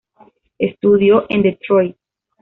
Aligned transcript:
Estudió 0.57 1.27
en 1.29 1.43
Detroit. 1.43 1.95